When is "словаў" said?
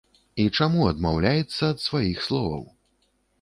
2.29-2.65